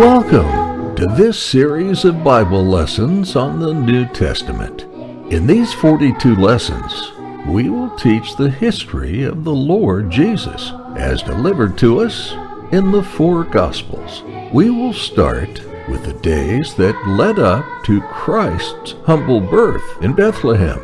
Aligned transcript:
Welcome 0.00 0.96
to 0.96 1.06
this 1.08 1.38
series 1.38 2.06
of 2.06 2.24
Bible 2.24 2.64
lessons 2.64 3.36
on 3.36 3.60
the 3.60 3.74
New 3.74 4.06
Testament. 4.06 4.84
In 5.30 5.46
these 5.46 5.74
42 5.74 6.36
lessons, 6.36 7.12
we 7.46 7.68
will 7.68 7.94
teach 7.98 8.34
the 8.34 8.48
history 8.48 9.24
of 9.24 9.44
the 9.44 9.52
Lord 9.52 10.08
Jesus 10.10 10.72
as 10.96 11.22
delivered 11.22 11.76
to 11.76 12.00
us 12.00 12.32
in 12.72 12.90
the 12.92 13.02
four 13.02 13.44
Gospels. 13.44 14.22
We 14.54 14.70
will 14.70 14.94
start 14.94 15.60
with 15.86 16.06
the 16.06 16.18
days 16.22 16.74
that 16.76 16.96
led 17.06 17.38
up 17.38 17.66
to 17.84 18.00
Christ's 18.00 18.94
humble 19.04 19.42
birth 19.42 20.02
in 20.02 20.14
Bethlehem. 20.14 20.80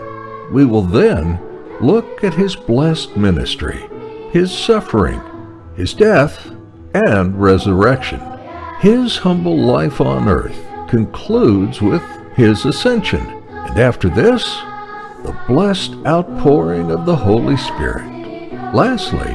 We 0.52 0.66
will 0.66 0.82
then 0.82 1.40
look 1.80 2.22
at 2.22 2.34
his 2.34 2.54
blessed 2.54 3.16
ministry, 3.16 3.88
his 4.30 4.52
suffering, 4.52 5.22
his 5.74 5.94
death, 5.94 6.50
and 6.92 7.40
resurrection. 7.40 8.35
His 8.80 9.16
humble 9.16 9.56
life 9.56 10.00
on 10.00 10.28
earth 10.28 10.58
concludes 10.88 11.80
with 11.80 12.02
his 12.34 12.64
ascension, 12.66 13.26
and 13.48 13.78
after 13.78 14.08
this, 14.08 14.44
the 15.22 15.36
blessed 15.48 15.94
outpouring 16.06 16.90
of 16.90 17.06
the 17.06 17.16
Holy 17.16 17.56
Spirit. 17.56 18.06
Lastly, 18.74 19.34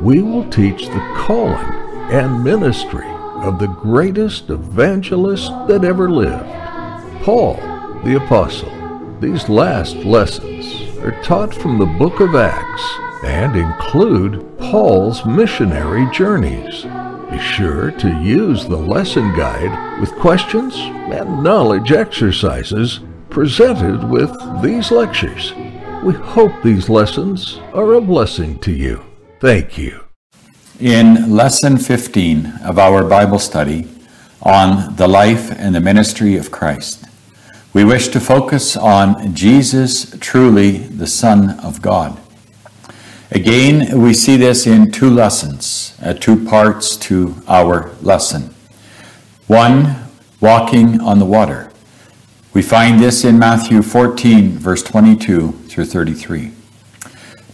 we 0.00 0.20
will 0.20 0.48
teach 0.50 0.86
the 0.86 1.14
calling 1.16 1.72
and 2.12 2.44
ministry 2.44 3.08
of 3.42 3.58
the 3.58 3.68
greatest 3.68 4.50
evangelist 4.50 5.50
that 5.66 5.84
ever 5.84 6.10
lived, 6.10 6.44
Paul 7.24 7.56
the 8.04 8.22
Apostle. 8.22 8.70
These 9.18 9.48
last 9.48 9.96
lessons 9.96 10.98
are 10.98 11.22
taught 11.22 11.54
from 11.54 11.78
the 11.78 11.86
book 11.86 12.20
of 12.20 12.34
Acts 12.34 12.84
and 13.24 13.56
include 13.56 14.58
Paul's 14.58 15.24
missionary 15.24 16.06
journeys. 16.12 16.84
Be 17.34 17.40
sure 17.40 17.90
to 17.90 18.22
use 18.22 18.64
the 18.64 18.76
lesson 18.76 19.34
guide 19.34 20.00
with 20.00 20.14
questions 20.14 20.76
and 20.76 21.42
knowledge 21.42 21.90
exercises 21.90 23.00
presented 23.28 24.08
with 24.08 24.30
these 24.62 24.92
lectures. 24.92 25.52
We 26.04 26.14
hope 26.14 26.52
these 26.62 26.88
lessons 26.88 27.58
are 27.72 27.94
a 27.94 28.00
blessing 28.00 28.60
to 28.60 28.70
you. 28.70 29.04
Thank 29.40 29.76
you. 29.76 30.04
In 30.78 31.34
Lesson 31.34 31.76
15 31.76 32.60
of 32.62 32.78
our 32.78 33.02
Bible 33.02 33.40
study 33.40 33.88
on 34.40 34.94
the 34.94 35.08
life 35.08 35.50
and 35.58 35.74
the 35.74 35.80
ministry 35.80 36.36
of 36.36 36.52
Christ, 36.52 37.04
we 37.72 37.82
wish 37.84 38.06
to 38.08 38.20
focus 38.20 38.76
on 38.76 39.34
Jesus, 39.34 40.16
truly 40.20 40.78
the 40.78 41.08
Son 41.08 41.58
of 41.58 41.82
God. 41.82 42.16
Again, 43.34 44.00
we 44.00 44.14
see 44.14 44.36
this 44.36 44.64
in 44.64 44.92
two 44.92 45.10
lessons, 45.10 45.96
uh, 46.00 46.14
two 46.14 46.44
parts 46.44 46.96
to 46.98 47.34
our 47.48 47.90
lesson. 48.00 48.54
One, 49.48 49.96
walking 50.40 51.00
on 51.00 51.18
the 51.18 51.24
water. 51.24 51.72
We 52.52 52.62
find 52.62 53.00
this 53.00 53.24
in 53.24 53.36
Matthew 53.36 53.82
14, 53.82 54.50
verse 54.50 54.84
22 54.84 55.50
through 55.50 55.84
33. 55.84 56.52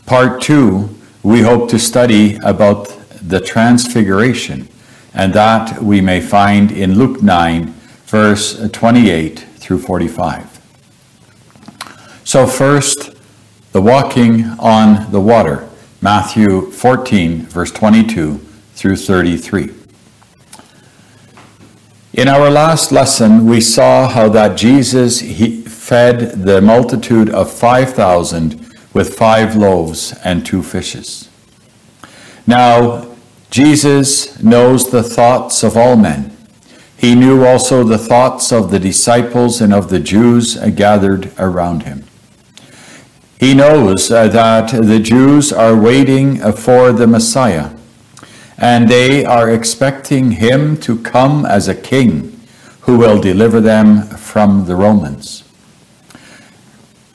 Part 0.05 0.43
two, 0.43 0.95
we 1.23 1.41
hope 1.41 1.71
to 1.71 1.79
study 1.79 2.37
about 2.45 2.89
the 3.23 3.41
transfiguration, 3.41 4.69
and 5.15 5.33
that 5.33 5.83
we 5.83 6.03
may 6.03 6.21
find 6.21 6.71
in 6.73 6.99
Luke 6.99 7.23
9, 7.23 7.73
verse 8.05 8.69
28 8.71 9.39
through 9.39 9.79
45. 9.79 10.61
So, 12.25 12.47
first, 12.47 13.15
the 13.73 13.81
walking 13.81 14.45
on 14.59 15.11
the 15.11 15.21
water. 15.21 15.70
Matthew 16.03 16.71
14, 16.71 17.43
verse 17.43 17.71
22 17.73 18.39
through 18.75 18.97
33. 18.97 19.75
In 22.15 22.27
our 22.27 22.51
last 22.51 22.91
lesson, 22.91 23.45
we 23.45 23.61
saw 23.61 24.09
how 24.09 24.31
that 24.31 24.57
Jesus 24.57 25.21
he 25.21 25.61
fed 25.61 26.45
the 26.45 26.63
multitude 26.63 27.29
of 27.29 27.53
5,000 27.53 28.75
with 28.95 29.15
five 29.15 29.57
loaves 29.57 30.15
and 30.25 30.45
two 30.45 30.63
fishes. 30.63 31.29
Now, 32.47 33.15
Jesus 33.51 34.43
knows 34.43 34.91
the 34.91 35.03
thoughts 35.03 35.63
of 35.63 35.77
all 35.77 35.97
men. 35.97 36.35
He 36.97 37.15
knew 37.15 37.45
also 37.45 37.85
the 37.85 37.99
thoughts 37.99 38.53
of 38.53 38.71
the 38.71 38.79
disciples 38.79 39.61
and 39.61 39.75
of 39.75 39.91
the 39.91 40.01
Jews 40.01 40.57
gathered 40.57 41.31
around 41.39 41.83
him. 41.83 42.05
He 43.41 43.55
knows 43.55 44.11
uh, 44.11 44.29
that 44.29 44.69
the 44.69 45.01
Jews 45.01 45.51
are 45.51 45.75
waiting 45.75 46.43
uh, 46.43 46.53
for 46.53 46.93
the 46.93 47.07
Messiah, 47.07 47.71
and 48.59 48.87
they 48.87 49.25
are 49.25 49.51
expecting 49.51 50.33
him 50.33 50.77
to 50.83 50.99
come 50.99 51.47
as 51.47 51.67
a 51.67 51.75
king 51.75 52.39
who 52.83 52.99
will 52.99 53.19
deliver 53.19 53.59
them 53.59 54.03
from 54.03 54.67
the 54.67 54.77
Romans. 54.77 55.45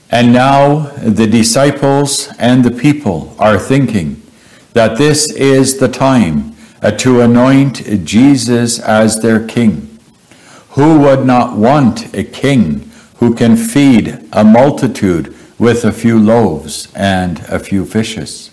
And 0.09 0.33
now 0.33 0.87
the 0.97 1.27
disciples 1.27 2.33
and 2.39 2.65
the 2.65 2.71
people 2.71 3.35
are 3.37 3.59
thinking 3.59 4.19
that 4.73 4.97
this 4.97 5.31
is 5.31 5.77
the 5.77 5.89
time 5.89 6.55
uh, 6.81 6.89
to 6.89 7.21
anoint 7.21 8.03
Jesus 8.03 8.79
as 8.79 9.21
their 9.21 9.45
king. 9.45 9.99
Who 10.69 11.01
would 11.01 11.27
not 11.27 11.55
want 11.55 12.15
a 12.15 12.23
king 12.23 12.91
who 13.17 13.35
can 13.35 13.55
feed 13.55 14.27
a 14.33 14.43
multitude 14.43 15.35
with 15.57 15.85
a 15.85 15.91
few 15.91 16.19
loaves 16.19 16.91
and 16.95 17.39
a 17.47 17.59
few 17.59 17.85
fishes. 17.85 18.51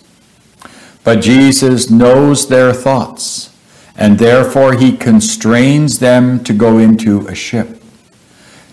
But 1.05 1.21
Jesus 1.21 1.91
knows 1.91 2.49
their 2.49 2.73
thoughts, 2.73 3.51
and 3.97 4.19
therefore 4.19 4.75
he 4.75 4.97
constrains 4.97 5.99
them 5.99 6.45
to 6.45 6.53
go 6.53 6.79
into 6.79 7.27
a 7.27 7.35
ship. 7.35 7.83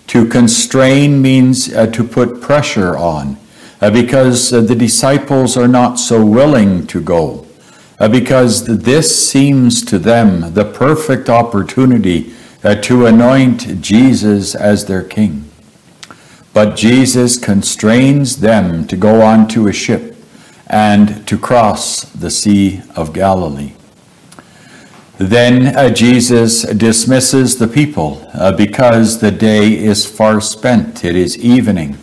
To 0.08 0.26
constrain 0.26 1.20
means 1.20 1.72
uh, 1.72 1.86
to 1.86 2.04
put 2.04 2.40
pressure 2.40 2.96
on, 2.96 3.36
uh, 3.80 3.90
because 3.90 4.52
uh, 4.52 4.60
the 4.60 4.76
disciples 4.76 5.56
are 5.56 5.68
not 5.68 5.98
so 5.98 6.24
willing 6.24 6.86
to 6.88 7.00
go, 7.00 7.46
uh, 7.98 8.08
because 8.08 8.64
this 8.64 9.28
seems 9.30 9.84
to 9.86 9.98
them 9.98 10.54
the 10.54 10.64
perfect 10.64 11.28
opportunity 11.28 12.32
uh, 12.62 12.74
to 12.76 13.06
anoint 13.06 13.80
Jesus 13.80 14.54
as 14.54 14.86
their 14.86 15.02
king. 15.02 15.49
But 16.52 16.76
Jesus 16.76 17.36
constrains 17.36 18.38
them 18.38 18.86
to 18.88 18.96
go 18.96 19.22
on 19.22 19.46
to 19.48 19.68
a 19.68 19.72
ship 19.72 20.16
and 20.66 21.26
to 21.26 21.38
cross 21.38 22.02
the 22.02 22.30
Sea 22.30 22.82
of 22.96 23.12
Galilee. 23.12 23.72
Then 25.18 25.76
uh, 25.76 25.90
Jesus 25.90 26.62
dismisses 26.62 27.58
the 27.58 27.68
people 27.68 28.26
uh, 28.32 28.52
because 28.52 29.20
the 29.20 29.30
day 29.30 29.76
is 29.76 30.06
far 30.06 30.40
spent. 30.40 31.04
It 31.04 31.14
is 31.14 31.36
evening. 31.38 31.98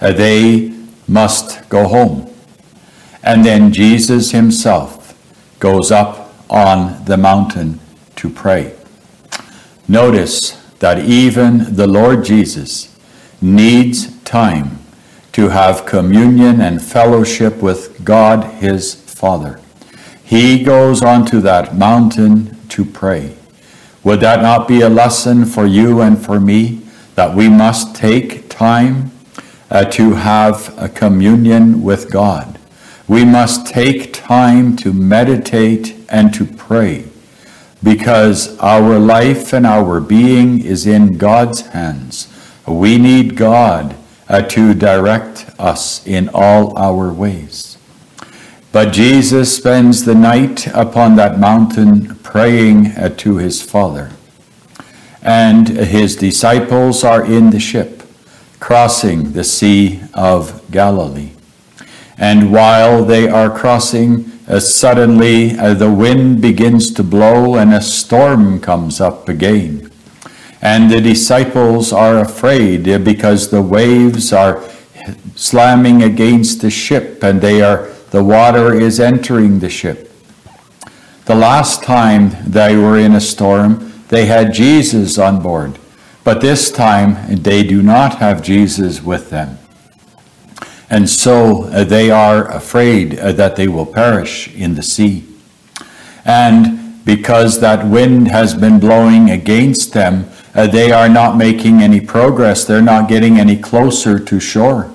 Uh, 0.00 0.12
they 0.12 0.74
must 1.06 1.68
go 1.68 1.86
home. 1.86 2.34
And 3.22 3.44
then 3.44 3.72
Jesus 3.72 4.32
himself 4.32 5.14
goes 5.60 5.90
up 5.90 6.32
on 6.50 7.04
the 7.04 7.16
mountain 7.16 7.78
to 8.16 8.28
pray. 8.28 8.74
Notice 9.86 10.52
that 10.80 10.98
even 11.04 11.76
the 11.76 11.86
Lord 11.86 12.24
Jesus 12.24 12.97
needs 13.40 14.16
time 14.22 14.78
to 15.32 15.48
have 15.50 15.86
communion 15.86 16.60
and 16.60 16.82
fellowship 16.82 17.56
with 17.62 18.04
God 18.04 18.44
his 18.54 18.94
Father. 18.94 19.60
He 20.24 20.62
goes 20.62 21.02
onto 21.02 21.40
that 21.40 21.76
mountain 21.76 22.58
to 22.68 22.84
pray. 22.84 23.36
Would 24.04 24.20
that 24.20 24.42
not 24.42 24.68
be 24.68 24.80
a 24.80 24.88
lesson 24.88 25.44
for 25.44 25.66
you 25.66 26.00
and 26.00 26.18
for 26.22 26.40
me 26.40 26.82
that 27.14 27.34
we 27.34 27.48
must 27.48 27.94
take 27.94 28.48
time 28.48 29.10
uh, 29.70 29.84
to 29.86 30.14
have 30.14 30.74
a 30.78 30.88
communion 30.88 31.82
with 31.82 32.10
God? 32.10 32.58
We 33.06 33.24
must 33.24 33.66
take 33.66 34.12
time 34.12 34.76
to 34.76 34.92
meditate 34.92 35.96
and 36.08 36.32
to 36.34 36.44
pray 36.44 37.04
because 37.82 38.58
our 38.58 38.98
life 38.98 39.52
and 39.52 39.66
our 39.66 40.00
being 40.00 40.64
is 40.64 40.86
in 40.86 41.16
God's 41.16 41.62
hands. 41.68 42.28
We 42.70 42.98
need 42.98 43.36
God 43.36 43.96
uh, 44.28 44.42
to 44.42 44.74
direct 44.74 45.50
us 45.58 46.06
in 46.06 46.28
all 46.32 46.76
our 46.76 47.12
ways. 47.12 47.78
But 48.70 48.92
Jesus 48.92 49.56
spends 49.56 50.04
the 50.04 50.14
night 50.14 50.66
upon 50.68 51.16
that 51.16 51.38
mountain 51.38 52.16
praying 52.16 52.88
uh, 52.88 53.08
to 53.16 53.38
his 53.38 53.62
Father. 53.62 54.10
And 55.22 55.68
his 55.68 56.16
disciples 56.16 57.02
are 57.02 57.24
in 57.24 57.50
the 57.50 57.60
ship, 57.60 58.02
crossing 58.60 59.32
the 59.32 59.44
Sea 59.44 60.00
of 60.14 60.70
Galilee. 60.70 61.32
And 62.18 62.52
while 62.52 63.04
they 63.04 63.28
are 63.28 63.50
crossing, 63.50 64.30
uh, 64.46 64.60
suddenly 64.60 65.58
uh, 65.58 65.74
the 65.74 65.90
wind 65.90 66.40
begins 66.40 66.92
to 66.94 67.02
blow 67.02 67.56
and 67.56 67.72
a 67.72 67.80
storm 67.80 68.60
comes 68.60 69.00
up 69.00 69.28
again. 69.28 69.87
And 70.60 70.90
the 70.90 71.00
disciples 71.00 71.92
are 71.92 72.18
afraid 72.18 72.84
because 73.04 73.50
the 73.50 73.62
waves 73.62 74.32
are 74.32 74.62
slamming 75.36 76.02
against 76.02 76.60
the 76.60 76.70
ship 76.70 77.22
and 77.22 77.40
they 77.40 77.62
are 77.62 77.88
the 78.10 78.24
water 78.24 78.72
is 78.72 79.00
entering 79.00 79.58
the 79.58 79.68
ship. 79.68 80.10
The 81.26 81.34
last 81.34 81.82
time 81.82 82.30
they 82.46 82.74
were 82.76 82.98
in 82.98 83.14
a 83.14 83.20
storm, 83.20 83.92
they 84.08 84.24
had 84.24 84.54
Jesus 84.54 85.18
on 85.18 85.42
board, 85.42 85.78
but 86.24 86.40
this 86.40 86.70
time 86.70 87.42
they 87.42 87.62
do 87.62 87.82
not 87.82 88.16
have 88.16 88.42
Jesus 88.42 89.02
with 89.02 89.28
them. 89.28 89.58
And 90.88 91.08
so 91.08 91.64
uh, 91.64 91.84
they 91.84 92.10
are 92.10 92.50
afraid 92.50 93.18
uh, 93.18 93.32
that 93.32 93.56
they 93.56 93.68
will 93.68 93.84
perish 93.84 94.54
in 94.54 94.74
the 94.74 94.82
sea. 94.82 95.26
And 96.24 97.04
because 97.04 97.60
that 97.60 97.86
wind 97.86 98.28
has 98.28 98.54
been 98.54 98.80
blowing 98.80 99.28
against 99.30 99.92
them, 99.92 100.30
uh, 100.58 100.66
they 100.66 100.90
are 100.90 101.08
not 101.08 101.36
making 101.36 101.82
any 101.82 102.00
progress. 102.00 102.64
They're 102.64 102.82
not 102.82 103.08
getting 103.08 103.38
any 103.38 103.56
closer 103.56 104.18
to 104.18 104.40
shore. 104.40 104.92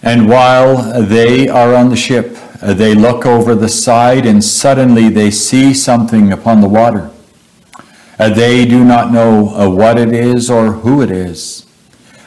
And 0.00 0.28
while 0.28 1.02
they 1.02 1.48
are 1.48 1.74
on 1.74 1.88
the 1.88 1.96
ship, 1.96 2.38
uh, 2.62 2.72
they 2.74 2.94
look 2.94 3.26
over 3.26 3.56
the 3.56 3.68
side 3.68 4.26
and 4.26 4.44
suddenly 4.44 5.08
they 5.08 5.32
see 5.32 5.74
something 5.74 6.32
upon 6.32 6.60
the 6.60 6.68
water. 6.68 7.10
Uh, 8.16 8.28
they 8.28 8.64
do 8.64 8.84
not 8.84 9.10
know 9.10 9.48
uh, 9.48 9.68
what 9.68 9.98
it 9.98 10.12
is 10.12 10.48
or 10.48 10.70
who 10.70 11.02
it 11.02 11.10
is, 11.10 11.66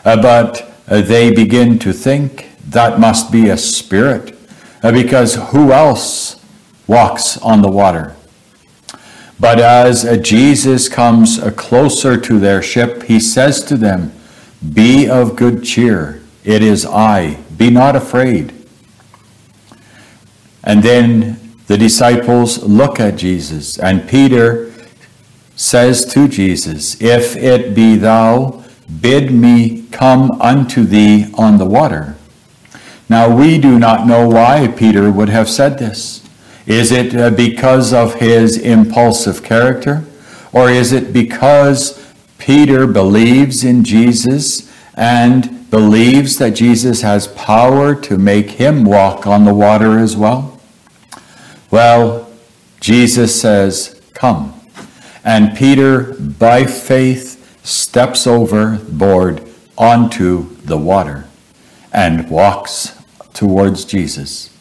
but 0.03 0.69
they 0.87 1.33
begin 1.33 1.79
to 1.79 1.93
think 1.93 2.49
that 2.71 2.99
must 2.99 3.31
be 3.31 3.47
a 3.47 3.57
spirit, 3.57 4.37
because 4.81 5.35
who 5.51 5.71
else 5.71 6.43
walks 6.87 7.37
on 7.37 7.61
the 7.61 7.71
water? 7.71 8.16
But 9.39 9.59
as 9.59 10.19
Jesus 10.21 10.89
comes 10.89 11.39
closer 11.55 12.19
to 12.19 12.39
their 12.39 12.61
ship, 12.61 13.03
he 13.03 13.19
says 13.19 13.63
to 13.65 13.77
them, 13.77 14.11
Be 14.73 15.07
of 15.07 15.35
good 15.35 15.63
cheer, 15.63 16.21
it 16.43 16.63
is 16.63 16.85
I 16.85 17.37
be 17.57 17.69
not 17.69 17.95
afraid. 17.95 18.53
And 20.63 20.83
then 20.83 21.39
the 21.67 21.77
disciples 21.77 22.63
look 22.63 22.99
at 22.99 23.17
Jesus, 23.17 23.79
and 23.79 24.07
Peter 24.07 24.73
says 25.55 26.05
to 26.13 26.27
Jesus, 26.27 27.01
If 27.01 27.35
it 27.35 27.73
be 27.73 27.95
thou, 27.95 28.63
bid 29.01 29.31
me 29.31 29.87
come 29.91 30.39
unto 30.41 30.83
thee 30.83 31.31
on 31.33 31.57
the 31.57 31.65
water. 31.65 32.15
Now 33.09 33.35
we 33.35 33.57
do 33.57 33.79
not 33.79 34.05
know 34.05 34.27
why 34.27 34.67
Peter 34.67 35.11
would 35.11 35.29
have 35.29 35.49
said 35.49 35.79
this. 35.79 36.26
Is 36.67 36.91
it 36.91 37.15
uh, 37.15 37.29
because 37.29 37.93
of 37.93 38.15
his 38.15 38.57
impulsive 38.57 39.41
character? 39.41 40.05
Or 40.51 40.69
is 40.69 40.91
it 40.91 41.13
because 41.13 42.13
Peter 42.37 42.85
believes 42.85 43.63
in 43.63 43.85
Jesus 43.85 44.71
and 44.93 45.69
believes 45.71 46.37
that 46.37 46.51
Jesus 46.51 47.01
has 47.01 47.27
power 47.29 47.95
to 47.95 48.17
make 48.17 48.51
him 48.51 48.83
walk 48.83 49.25
on 49.25 49.45
the 49.45 49.53
water 49.53 49.97
as 49.97 50.17
well? 50.17 50.59
Well, 51.71 52.29
Jesus 52.81 53.39
says, 53.39 54.01
Come. 54.13 54.53
And 55.23 55.57
Peter, 55.57 56.13
by 56.15 56.65
faith, 56.65 57.65
steps 57.65 58.27
overboard 58.27 59.47
onto 59.77 60.55
the 60.57 60.77
water 60.77 61.27
and 61.93 62.29
walks 62.29 62.97
towards 63.33 63.85
Jesus. 63.85 64.56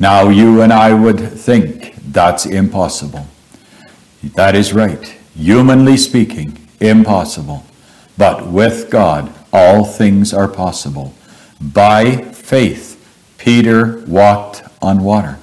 Now, 0.00 0.30
you 0.30 0.62
and 0.62 0.72
I 0.72 0.94
would 0.94 1.20
think 1.20 1.94
that's 2.10 2.46
impossible. 2.46 3.26
That 4.34 4.56
is 4.56 4.72
right. 4.72 5.16
Humanly 5.36 5.98
speaking, 5.98 6.56
impossible. 6.80 7.64
But 8.16 8.46
with 8.46 8.90
God, 8.90 9.30
all 9.52 9.84
things 9.84 10.32
are 10.32 10.48
possible. 10.48 11.14
By 11.60 12.16
faith, 12.32 12.96
Peter 13.36 14.02
walked 14.06 14.62
on 14.80 15.04
water. 15.04 15.38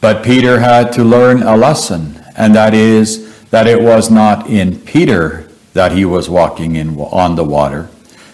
But 0.00 0.24
Peter 0.24 0.60
had 0.60 0.90
to 0.92 1.04
learn 1.04 1.42
a 1.42 1.56
lesson, 1.56 2.24
and 2.34 2.54
that 2.54 2.72
is 2.72 3.44
that 3.50 3.66
it 3.66 3.82
was 3.82 4.10
not 4.10 4.48
in 4.48 4.80
Peter 4.80 5.48
that 5.74 5.92
he 5.92 6.06
was 6.06 6.30
walking 6.30 6.76
in 6.76 6.98
on 6.98 7.36
the 7.36 7.44
water. 7.44 7.90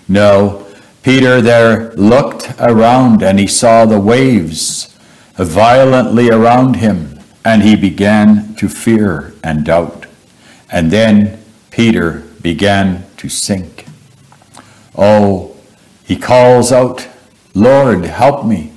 No, 0.09 0.62
Peter 1.03 1.41
there 1.41 1.93
looked 1.95 2.53
around 2.61 3.23
and 3.23 3.39
he 3.39 3.47
saw 3.47 3.85
the 3.85 4.01
waves 4.01 4.97
violently 5.35 6.31
around 6.31 6.77
him, 6.77 7.19
and 7.45 7.63
he 7.63 7.75
began 7.75 8.55
to 8.55 8.69
fear 8.69 9.35
and 9.43 9.65
doubt. 9.65 10.07
And 10.71 10.91
then 10.91 11.43
Peter 11.71 12.23
began 12.41 13.05
to 13.17 13.29
sink. 13.29 13.87
Oh, 14.97 15.57
he 16.05 16.17
calls 16.17 16.71
out, 16.71 17.09
Lord, 17.55 18.05
help 18.05 18.47
me. 18.47 18.73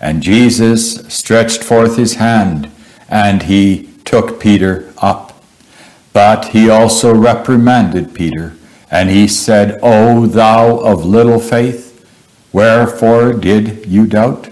And 0.00 0.22
Jesus 0.22 0.96
stretched 1.06 1.64
forth 1.64 1.96
his 1.96 2.16
hand, 2.16 2.70
and 3.08 3.44
he 3.44 3.90
took 4.04 4.38
Peter 4.38 4.92
up. 4.98 5.42
But 6.12 6.48
he 6.48 6.68
also 6.68 7.14
reprimanded 7.14 8.14
Peter, 8.14 8.54
and 8.94 9.10
he 9.10 9.26
said, 9.26 9.76
O 9.82 10.24
thou 10.24 10.78
of 10.78 11.04
little 11.04 11.40
faith, 11.40 12.08
wherefore 12.52 13.32
did 13.32 13.84
you 13.86 14.06
doubt? 14.06 14.50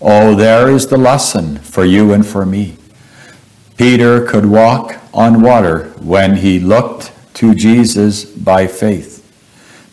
Oh, 0.00 0.34
there 0.34 0.68
is 0.68 0.88
the 0.88 0.96
lesson 0.96 1.58
for 1.58 1.84
you 1.84 2.12
and 2.12 2.26
for 2.26 2.44
me. 2.44 2.76
Peter 3.76 4.26
could 4.26 4.46
walk 4.46 5.00
on 5.14 5.40
water 5.40 5.84
when 6.00 6.34
he 6.38 6.58
looked 6.58 7.12
to 7.34 7.54
Jesus 7.54 8.24
by 8.24 8.66
faith. 8.66 9.22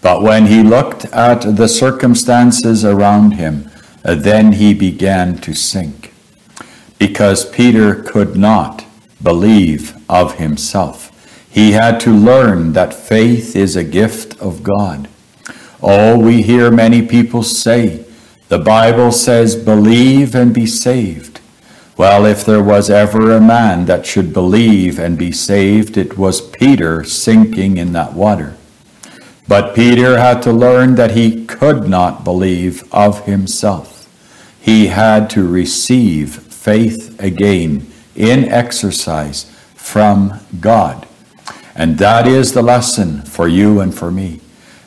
But 0.01 0.23
when 0.23 0.47
he 0.47 0.63
looked 0.63 1.05
at 1.13 1.55
the 1.55 1.67
circumstances 1.67 2.83
around 2.83 3.33
him, 3.33 3.69
then 4.03 4.53
he 4.53 4.73
began 4.73 5.37
to 5.37 5.53
sink, 5.53 6.11
because 6.97 7.47
Peter 7.47 7.93
could 7.93 8.35
not 8.35 8.85
believe 9.21 9.95
of 10.09 10.39
himself. 10.39 11.10
He 11.51 11.73
had 11.73 11.99
to 12.01 12.11
learn 12.11 12.73
that 12.73 12.93
faith 12.93 13.55
is 13.55 13.75
a 13.75 13.83
gift 13.83 14.39
of 14.39 14.63
God. 14.63 15.09
Oh, 15.83 16.17
we 16.17 16.41
hear 16.43 16.71
many 16.71 17.01
people 17.05 17.43
say, 17.43 18.05
the 18.47 18.59
Bible 18.59 19.11
says, 19.11 19.55
believe 19.55 20.33
and 20.33 20.53
be 20.53 20.65
saved. 20.65 21.41
Well, 21.97 22.25
if 22.25 22.45
there 22.45 22.63
was 22.63 22.89
ever 22.89 23.31
a 23.31 23.41
man 23.41 23.85
that 23.85 24.05
should 24.05 24.33
believe 24.33 24.97
and 24.97 25.17
be 25.17 25.31
saved, 25.31 25.97
it 25.97 26.17
was 26.17 26.41
Peter 26.41 27.03
sinking 27.03 27.77
in 27.77 27.91
that 27.93 28.13
water. 28.13 28.55
But 29.47 29.75
Peter 29.75 30.17
had 30.17 30.41
to 30.43 30.53
learn 30.53 30.95
that 30.95 31.11
he 31.11 31.45
could 31.45 31.89
not 31.89 32.23
believe 32.23 32.83
of 32.93 33.25
himself. 33.25 34.07
He 34.61 34.87
had 34.87 35.29
to 35.31 35.45
receive 35.47 36.35
faith 36.35 37.19
again 37.21 37.91
in 38.15 38.45
exercise 38.45 39.51
from 39.75 40.39
God. 40.59 41.07
And 41.81 41.97
that 41.97 42.27
is 42.27 42.53
the 42.53 42.61
lesson 42.61 43.23
for 43.23 43.47
you 43.47 43.79
and 43.79 43.91
for 43.91 44.11
me 44.11 44.39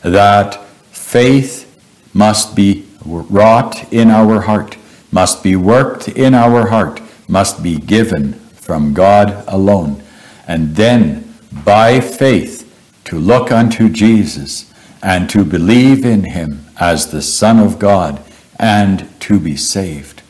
that 0.02 0.64
faith 0.92 1.66
must 2.14 2.54
be 2.54 2.86
wrought 3.04 3.92
in 3.92 4.12
our 4.12 4.42
heart, 4.42 4.76
must 5.10 5.42
be 5.42 5.56
worked 5.56 6.06
in 6.06 6.34
our 6.34 6.68
heart, 6.68 7.00
must 7.26 7.64
be 7.64 7.78
given 7.78 8.34
from 8.34 8.94
God 8.94 9.42
alone. 9.48 10.04
And 10.46 10.76
then 10.76 11.34
by 11.64 11.98
faith, 11.98 12.60
to 13.06 13.18
look 13.18 13.50
unto 13.50 13.88
Jesus 13.88 14.72
and 15.02 15.28
to 15.30 15.44
believe 15.44 16.04
in 16.04 16.22
him 16.22 16.64
as 16.78 17.10
the 17.10 17.22
Son 17.22 17.58
of 17.58 17.80
God 17.80 18.22
and 18.56 19.08
to 19.22 19.40
be 19.40 19.56
saved. 19.56 20.22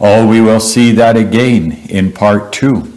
Oh, 0.00 0.26
we 0.26 0.40
will 0.40 0.60
see 0.60 0.92
that 0.92 1.18
again 1.18 1.72
in 1.90 2.10
part 2.10 2.54
two 2.54 2.93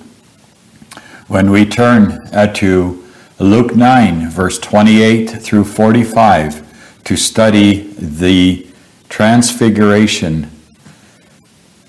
when 1.28 1.52
we 1.52 1.66
turn 1.66 2.28
uh, 2.32 2.48
to 2.54 3.04
Luke 3.40 3.76
9, 3.76 4.30
verse 4.30 4.58
28 4.60 5.30
through 5.30 5.66
45, 5.66 7.04
to 7.04 7.18
study 7.18 7.94
the 8.00 8.66
transfiguration. 9.10 10.50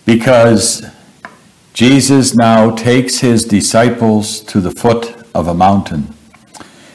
Because 0.05 0.85
Jesus 1.73 2.35
now 2.35 2.75
takes 2.75 3.21
his 3.21 3.45
disciples 3.45 4.41
to 4.41 4.61
the 4.61 4.73
foot 4.73 5.15
of 5.35 5.47
a 5.47 5.55
mountain. 5.55 6.13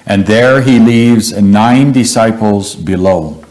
And 0.05 0.25
there 0.25 0.61
he 0.61 0.79
leaves 0.79 1.31
nine 1.31 1.93
disciples 1.93 2.75
below, 2.75 3.41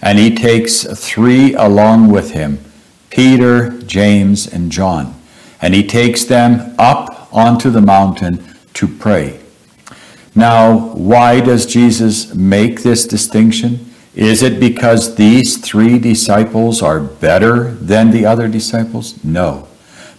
and 0.00 0.18
he 0.18 0.34
takes 0.34 0.84
three 0.84 1.52
along 1.52 2.10
with 2.10 2.30
him 2.30 2.64
Peter, 3.10 3.70
James, 3.82 4.46
and 4.46 4.72
John. 4.72 5.14
And 5.60 5.74
he 5.74 5.86
takes 5.86 6.24
them 6.24 6.74
up 6.78 7.07
onto 7.32 7.70
the 7.70 7.80
mountain 7.80 8.54
to 8.74 8.86
pray. 8.86 9.40
Now, 10.34 10.94
why 10.94 11.40
does 11.40 11.66
Jesus 11.66 12.34
make 12.34 12.82
this 12.82 13.06
distinction? 13.06 13.92
Is 14.14 14.42
it 14.42 14.60
because 14.60 15.14
these 15.14 15.58
three 15.58 15.98
disciples 15.98 16.82
are 16.82 17.00
better 17.00 17.72
than 17.74 18.10
the 18.10 18.26
other 18.26 18.48
disciples? 18.48 19.22
No. 19.24 19.68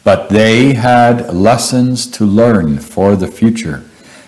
But 0.04 0.30
they 0.30 0.74
had 0.74 1.34
lessons 1.34 2.08
to 2.12 2.26
learn 2.26 2.80
for 2.80 3.16
the 3.16 3.28
future. 3.28 3.84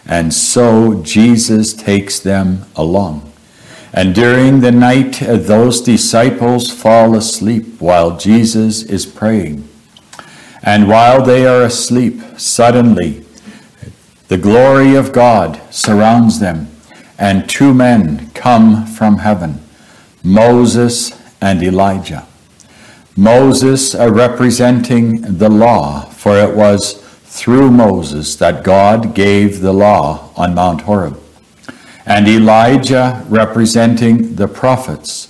And 0.06 0.34
so 0.34 1.02
Jesus 1.04 1.74
takes 1.74 2.20
them 2.20 2.66
along. 2.76 3.32
And 3.94 4.16
during 4.16 4.62
the 4.62 4.72
night, 4.72 5.20
those 5.20 5.82
disciples 5.82 6.72
fall 6.72 7.16
asleep 7.16 7.82
while 7.82 8.18
Jesus 8.18 8.84
is 8.84 9.06
praying. 9.06 9.68
And 10.64 10.88
while 10.88 11.24
they 11.24 11.46
are 11.46 11.64
asleep, 11.64 12.22
suddenly 12.38 13.26
the 14.28 14.38
glory 14.38 14.96
of 14.96 15.12
God 15.12 15.62
surrounds 15.74 16.40
them, 16.40 16.68
and 17.18 17.50
two 17.50 17.74
men 17.74 18.30
come 18.34 18.86
from 18.86 19.20
heaven 19.20 19.60
Moses 20.24 21.20
and 21.42 21.64
Elijah. 21.64 22.28
Moses 23.18 23.94
uh, 23.94 24.10
representing 24.10 25.22
the 25.22 25.50
law, 25.50 26.02
for 26.02 26.38
it 26.38 26.56
was 26.56 27.02
through 27.24 27.72
Moses 27.72 28.36
that 28.36 28.64
God 28.64 29.14
gave 29.16 29.62
the 29.62 29.74
law 29.74 30.32
on 30.38 30.56
Mount 30.56 30.82
Horeb. 30.82 31.20
And 32.06 32.28
Elijah 32.28 33.26
representing 33.28 34.36
the 34.36 34.48
prophets, 34.48 35.28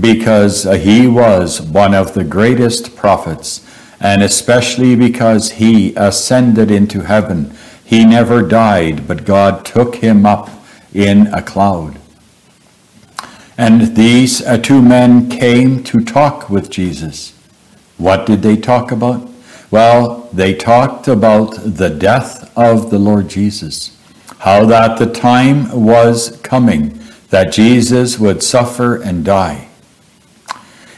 because 0.00 0.64
he 0.64 1.06
was 1.06 1.60
one 1.60 1.94
of 1.94 2.14
the 2.14 2.24
greatest 2.24 2.96
prophets, 2.96 3.66
and 4.02 4.20
especially 4.20 4.96
because 4.96 5.52
he 5.52 5.94
ascended 5.94 6.72
into 6.72 7.02
heaven. 7.02 7.54
He 7.84 8.04
never 8.04 8.42
died, 8.42 9.06
but 9.06 9.24
God 9.24 9.64
took 9.64 9.96
him 9.96 10.26
up 10.26 10.50
in 10.92 11.28
a 11.28 11.40
cloud. 11.40 11.98
And 13.56 13.94
these 13.94 14.44
uh, 14.44 14.58
two 14.58 14.82
men 14.82 15.28
came 15.28 15.84
to 15.84 16.04
talk 16.04 16.50
with 16.50 16.68
Jesus. 16.68 17.32
What 17.96 18.26
did 18.26 18.42
they 18.42 18.56
talk 18.56 18.90
about? 18.90 19.30
Well, 19.70 20.28
they 20.32 20.52
talked 20.52 21.06
about 21.06 21.52
the 21.64 21.88
death 21.88 22.52
of 22.58 22.90
the 22.90 22.98
Lord 22.98 23.28
Jesus, 23.28 23.96
how 24.38 24.66
that 24.66 24.98
the 24.98 25.06
time 25.06 25.70
was 25.70 26.40
coming 26.42 26.98
that 27.28 27.52
Jesus 27.52 28.18
would 28.18 28.42
suffer 28.42 29.00
and 29.00 29.24
die. 29.24 29.68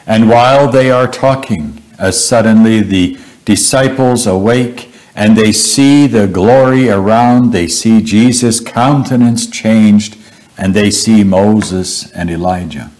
And 0.06 0.30
while 0.30 0.70
they 0.70 0.90
are 0.90 1.06
talking, 1.06 1.83
as 1.98 2.24
suddenly 2.24 2.80
the 2.80 3.18
disciples 3.44 4.26
awake 4.26 4.90
and 5.14 5.36
they 5.36 5.52
see 5.52 6.06
the 6.06 6.26
glory 6.26 6.88
around, 6.90 7.52
they 7.52 7.68
see 7.68 8.02
Jesus' 8.02 8.58
countenance 8.60 9.46
changed, 9.46 10.16
and 10.58 10.74
they 10.74 10.90
see 10.90 11.22
Moses 11.22 12.10
and 12.12 12.30
Elijah. 12.30 12.90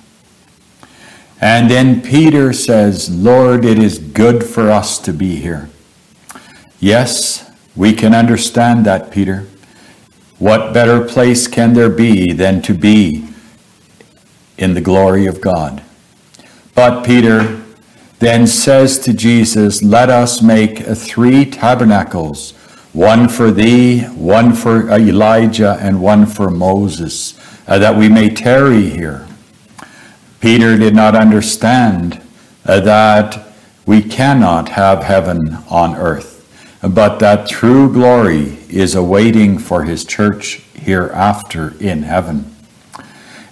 And 1.41 1.69
then 1.71 2.01
Peter 2.01 2.53
says, 2.53 3.11
Lord, 3.11 3.65
it 3.65 3.79
is 3.79 3.99
good 3.99 4.45
for 4.45 4.71
us 4.71 4.99
to 5.01 5.13
be 5.13 5.37
here. 5.37 5.69
Yes, 6.79 7.51
we 7.75 7.93
can 7.93 8.15
understand 8.15 8.87
that, 8.87 9.11
Peter. 9.11 9.47
What 10.39 10.73
better 10.73 11.05
place 11.05 11.49
can 11.49 11.75
there 11.75 11.91
be 11.91 12.33
than 12.33 12.63
to 12.63 12.75
be 12.75 13.27
in 14.57 14.75
the 14.75 14.81
glory 14.81 15.27
of 15.27 15.41
God? 15.41 15.83
But 16.75 17.05
Peter 17.05 17.64
then 18.19 18.47
says 18.47 18.99
to 19.01 19.13
Jesus, 19.13 19.83
Let 19.83 20.11
us 20.11 20.43
make 20.43 20.79
three 20.79 21.45
tabernacles 21.45 22.53
one 22.95 23.29
for 23.29 23.51
thee, 23.51 24.03
one 24.03 24.55
for 24.55 24.89
Elijah, 24.89 25.77
and 25.81 26.01
one 26.01 26.27
for 26.27 26.49
Moses, 26.49 27.39
uh, 27.67 27.77
that 27.79 27.97
we 27.97 28.09
may 28.09 28.31
tarry 28.31 28.89
here. 28.89 29.27
Peter 30.41 30.79
did 30.79 30.95
not 30.95 31.17
understand 31.17 32.23
uh, 32.67 32.79
that 32.81 33.49
we 33.85 34.01
cannot 34.01 34.69
have 34.71 35.03
heaven 35.03 35.59
on 35.69 35.97
earth, 35.97 36.79
but 36.83 37.19
that 37.19 37.49
true 37.49 37.93
glory 37.93 38.59
is 38.69 38.95
awaiting 38.95 39.59
for 39.59 39.83
his 39.83 40.05
church 40.05 40.63
hereafter 40.75 41.75
in 41.81 42.05
heaven. 42.05 42.55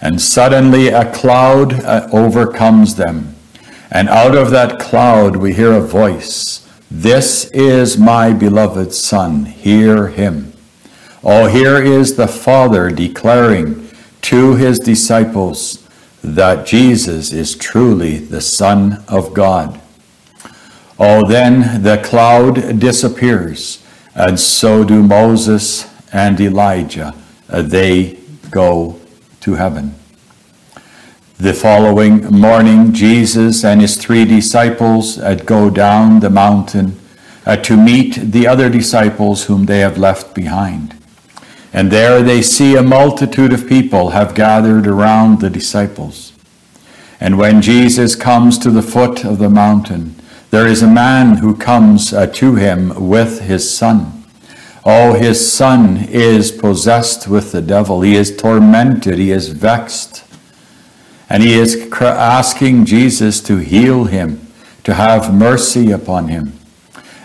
And 0.00 0.20
suddenly 0.20 0.88
a 0.88 1.12
cloud 1.12 1.72
uh, 1.72 2.08
overcomes 2.12 2.94
them. 2.94 3.31
And 3.94 4.08
out 4.08 4.34
of 4.34 4.50
that 4.52 4.80
cloud 4.80 5.36
we 5.36 5.52
hear 5.52 5.72
a 5.72 5.80
voice 5.80 6.66
This 6.90 7.44
is 7.50 7.98
my 7.98 8.32
beloved 8.32 8.94
Son, 8.94 9.44
hear 9.44 10.08
him. 10.08 10.54
Oh, 11.22 11.46
here 11.46 11.80
is 11.80 12.16
the 12.16 12.26
Father 12.26 12.90
declaring 12.90 13.90
to 14.22 14.54
his 14.54 14.78
disciples 14.78 15.86
that 16.24 16.66
Jesus 16.66 17.32
is 17.32 17.54
truly 17.54 18.16
the 18.16 18.40
Son 18.40 19.04
of 19.08 19.34
God. 19.34 19.78
Oh, 20.98 21.28
then 21.28 21.82
the 21.82 21.98
cloud 22.02 22.78
disappears, 22.78 23.84
and 24.14 24.40
so 24.40 24.84
do 24.84 25.02
Moses 25.02 25.86
and 26.14 26.40
Elijah. 26.40 27.14
They 27.48 28.18
go 28.50 28.98
to 29.40 29.54
heaven. 29.54 29.94
The 31.38 31.54
following 31.54 32.24
morning, 32.26 32.92
Jesus 32.92 33.64
and 33.64 33.80
his 33.80 33.96
three 33.96 34.24
disciples 34.24 35.18
go 35.44 35.70
down 35.70 36.20
the 36.20 36.30
mountain 36.30 37.00
uh, 37.44 37.56
to 37.56 37.76
meet 37.76 38.14
the 38.14 38.46
other 38.46 38.68
disciples 38.68 39.44
whom 39.44 39.66
they 39.66 39.80
have 39.80 39.98
left 39.98 40.34
behind. 40.34 40.96
And 41.72 41.90
there 41.90 42.22
they 42.22 42.42
see 42.42 42.76
a 42.76 42.82
multitude 42.82 43.52
of 43.52 43.66
people 43.66 44.10
have 44.10 44.34
gathered 44.34 44.86
around 44.86 45.40
the 45.40 45.50
disciples. 45.50 46.32
And 47.18 47.38
when 47.38 47.62
Jesus 47.62 48.14
comes 48.14 48.58
to 48.58 48.70
the 48.70 48.82
foot 48.82 49.24
of 49.24 49.38
the 49.38 49.50
mountain, 49.50 50.14
there 50.50 50.66
is 50.66 50.82
a 50.82 50.86
man 50.86 51.38
who 51.38 51.56
comes 51.56 52.12
uh, 52.12 52.26
to 52.26 52.56
him 52.56 53.08
with 53.08 53.40
his 53.40 53.74
son. 53.74 54.24
Oh, 54.84 55.14
his 55.14 55.52
son 55.52 55.96
is 56.08 56.52
possessed 56.52 57.26
with 57.26 57.52
the 57.52 57.62
devil. 57.62 58.02
He 58.02 58.16
is 58.16 58.36
tormented. 58.36 59.18
He 59.18 59.30
is 59.30 59.48
vexed. 59.48 60.24
And 61.32 61.42
he 61.42 61.54
is 61.54 61.90
asking 61.98 62.84
Jesus 62.84 63.40
to 63.44 63.56
heal 63.56 64.04
him, 64.04 64.46
to 64.84 64.92
have 64.92 65.32
mercy 65.32 65.90
upon 65.90 66.28
him. 66.28 66.52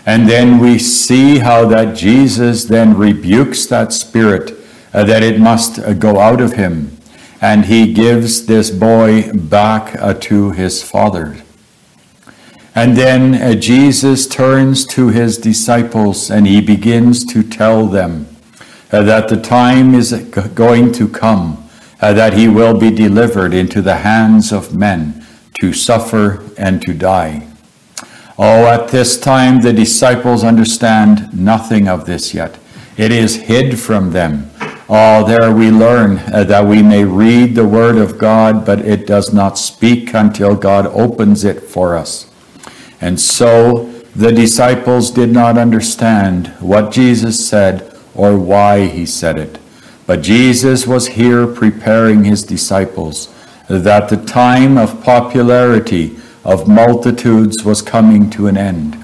And 0.06 0.26
then 0.26 0.60
we 0.60 0.78
see 0.78 1.40
how 1.40 1.66
that 1.66 1.94
Jesus 1.94 2.64
then 2.64 2.96
rebukes 2.96 3.66
that 3.66 3.92
spirit, 3.92 4.52
uh, 4.94 5.04
that 5.04 5.22
it 5.22 5.38
must 5.38 5.78
uh, 5.78 5.92
go 5.92 6.20
out 6.20 6.40
of 6.40 6.54
him. 6.54 6.96
And 7.42 7.66
he 7.66 7.92
gives 7.92 8.46
this 8.46 8.70
boy 8.70 9.30
back 9.30 9.94
uh, 10.00 10.14
to 10.14 10.52
his 10.52 10.82
father. 10.82 11.36
And 12.74 12.96
then 12.96 13.34
uh, 13.34 13.56
Jesus 13.56 14.26
turns 14.26 14.86
to 14.86 15.08
his 15.08 15.36
disciples 15.36 16.30
and 16.30 16.46
he 16.46 16.62
begins 16.62 17.26
to 17.26 17.42
tell 17.42 17.86
them 17.86 18.26
uh, 18.90 19.02
that 19.02 19.28
the 19.28 19.38
time 19.38 19.94
is 19.94 20.14
going 20.54 20.92
to 20.92 21.06
come, 21.06 21.67
that 22.00 22.34
he 22.34 22.48
will 22.48 22.78
be 22.78 22.90
delivered 22.90 23.54
into 23.54 23.82
the 23.82 23.96
hands 23.96 24.52
of 24.52 24.74
men 24.74 25.26
to 25.60 25.72
suffer 25.72 26.44
and 26.56 26.80
to 26.82 26.94
die. 26.94 27.46
Oh, 28.38 28.66
at 28.66 28.88
this 28.88 29.18
time 29.18 29.60
the 29.60 29.72
disciples 29.72 30.44
understand 30.44 31.32
nothing 31.32 31.88
of 31.88 32.06
this 32.06 32.32
yet. 32.32 32.58
It 32.96 33.10
is 33.10 33.36
hid 33.36 33.78
from 33.80 34.12
them. 34.12 34.50
Oh, 34.88 35.26
there 35.26 35.52
we 35.52 35.70
learn 35.70 36.18
uh, 36.32 36.44
that 36.44 36.66
we 36.66 36.82
may 36.82 37.04
read 37.04 37.54
the 37.54 37.66
Word 37.66 37.96
of 37.96 38.16
God, 38.16 38.64
but 38.64 38.80
it 38.80 39.06
does 39.06 39.34
not 39.34 39.58
speak 39.58 40.14
until 40.14 40.54
God 40.54 40.86
opens 40.86 41.44
it 41.44 41.60
for 41.60 41.96
us. 41.96 42.30
And 43.00 43.20
so 43.20 43.84
the 44.16 44.32
disciples 44.32 45.10
did 45.10 45.30
not 45.30 45.58
understand 45.58 46.48
what 46.60 46.90
Jesus 46.90 47.46
said 47.46 47.94
or 48.14 48.38
why 48.38 48.86
he 48.86 49.04
said 49.04 49.38
it. 49.38 49.58
But 50.08 50.22
Jesus 50.22 50.86
was 50.86 51.06
here 51.06 51.46
preparing 51.46 52.24
his 52.24 52.42
disciples 52.42 53.28
that 53.68 54.08
the 54.08 54.16
time 54.16 54.78
of 54.78 55.04
popularity 55.04 56.16
of 56.46 56.66
multitudes 56.66 57.62
was 57.62 57.82
coming 57.82 58.30
to 58.30 58.46
an 58.46 58.56
end, 58.56 58.96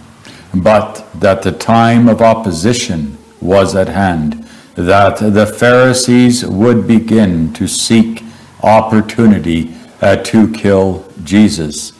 but 0.54 1.06
that 1.20 1.42
the 1.42 1.52
time 1.52 2.08
of 2.08 2.22
opposition 2.22 3.18
was 3.42 3.76
at 3.76 3.88
hand, 3.88 4.48
that 4.76 5.18
the 5.18 5.46
Pharisees 5.46 6.46
would 6.46 6.88
begin 6.88 7.52
to 7.52 7.68
seek 7.68 8.22
opportunity 8.62 9.74
uh, 10.00 10.16
to 10.16 10.50
kill 10.52 11.06
Jesus. 11.22 11.92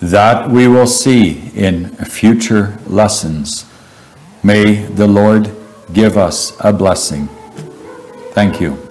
That 0.00 0.50
we 0.50 0.66
will 0.66 0.88
see 0.88 1.52
in 1.54 1.90
future 2.04 2.80
lessons. 2.88 3.64
May 4.42 4.86
the 4.86 5.06
Lord 5.06 5.52
give 5.92 6.16
us 6.16 6.56
a 6.58 6.72
blessing. 6.72 7.28
Thank 8.40 8.58
you. 8.58 8.89